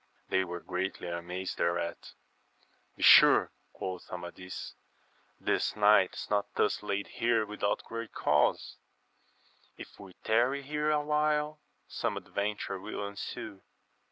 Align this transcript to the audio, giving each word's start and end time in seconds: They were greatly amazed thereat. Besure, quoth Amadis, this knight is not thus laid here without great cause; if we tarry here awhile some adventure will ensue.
They 0.29 0.43
were 0.43 0.61
greatly 0.61 1.09
amazed 1.09 1.59
thereat. 1.59 2.13
Besure, 2.95 3.51
quoth 3.71 4.09
Amadis, 4.11 4.73
this 5.39 5.75
knight 5.75 6.15
is 6.15 6.27
not 6.27 6.47
thus 6.55 6.81
laid 6.81 7.05
here 7.05 7.45
without 7.45 7.83
great 7.83 8.11
cause; 8.11 8.77
if 9.77 9.99
we 9.99 10.13
tarry 10.23 10.63
here 10.63 10.89
awhile 10.89 11.59
some 11.87 12.17
adventure 12.17 12.79
will 12.79 13.05
ensue. 13.07 13.61